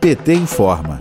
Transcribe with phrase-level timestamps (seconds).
[0.00, 0.98] PT informa.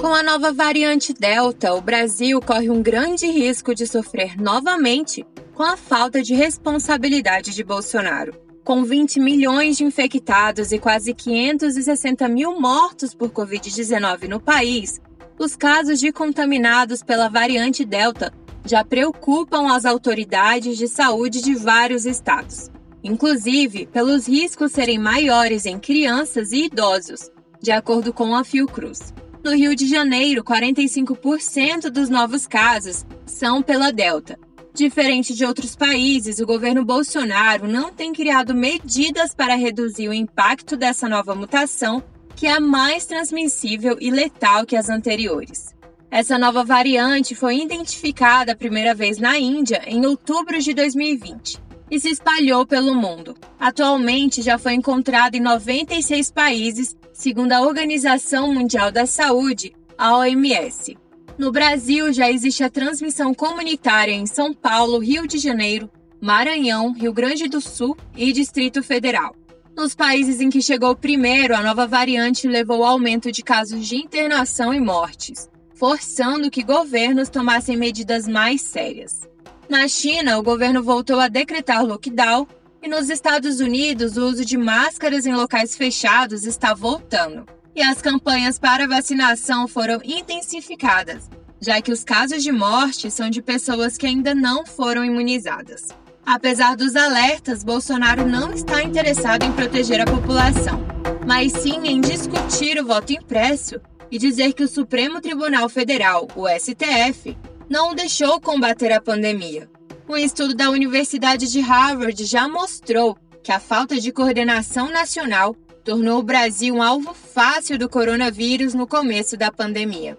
[0.00, 5.24] Com a nova variante Delta, o Brasil corre um grande risco de sofrer novamente
[5.54, 8.32] com a falta de responsabilidade de Bolsonaro.
[8.64, 15.00] Com 20 milhões de infectados e quase 560 mil mortos por Covid-19 no país,
[15.38, 18.32] os casos de contaminados pela variante Delta
[18.64, 22.70] já preocupam as autoridades de saúde de vários estados,
[23.04, 27.30] inclusive pelos riscos serem maiores em crianças e idosos,
[27.60, 29.12] de acordo com a Fiocruz.
[29.44, 34.38] No Rio de Janeiro, 45% dos novos casos são pela Delta.
[34.72, 40.76] Diferente de outros países, o governo Bolsonaro não tem criado medidas para reduzir o impacto
[40.76, 42.02] dessa nova mutação,
[42.36, 45.74] que é mais transmissível e letal que as anteriores.
[46.10, 51.98] Essa nova variante foi identificada a primeira vez na Índia em outubro de 2020 e
[51.98, 53.36] se espalhou pelo mundo.
[53.58, 60.96] Atualmente já foi encontrada em 96 países segundo a Organização Mundial da Saúde, a OMS.
[61.36, 67.12] No Brasil, já existe a transmissão comunitária em São Paulo, Rio de Janeiro, Maranhão, Rio
[67.12, 69.36] Grande do Sul e Distrito Federal.
[69.76, 73.96] Nos países em que chegou primeiro, a nova variante levou ao aumento de casos de
[73.96, 79.28] internação e mortes, forçando que governos tomassem medidas mais sérias.
[79.68, 82.46] Na China, o governo voltou a decretar lockdown
[82.82, 87.44] e nos Estados Unidos, o uso de máscaras em locais fechados está voltando.
[87.74, 91.28] E as campanhas para vacinação foram intensificadas,
[91.60, 95.88] já que os casos de morte são de pessoas que ainda não foram imunizadas.
[96.24, 100.84] Apesar dos alertas, Bolsonaro não está interessado em proteger a população,
[101.26, 106.48] mas sim em discutir o voto impresso e dizer que o Supremo Tribunal Federal, o
[106.48, 107.36] STF,
[107.68, 109.68] não o deixou combater a pandemia.
[110.10, 116.18] Um estudo da Universidade de Harvard já mostrou que a falta de coordenação nacional tornou
[116.18, 120.18] o Brasil um alvo fácil do coronavírus no começo da pandemia.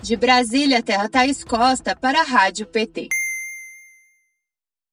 [0.00, 3.08] De Brasília, Terra Thaís Costa para a Rádio PT.